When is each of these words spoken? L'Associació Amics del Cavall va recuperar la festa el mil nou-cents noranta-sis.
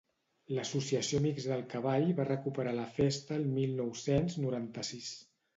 L'Associació 0.53 1.19
Amics 1.23 1.45
del 1.51 1.61
Cavall 1.75 2.09
va 2.21 2.27
recuperar 2.29 2.73
la 2.79 2.89
festa 2.97 3.39
el 3.39 3.47
mil 3.59 3.79
nou-cents 3.83 4.43
noranta-sis. 4.47 5.17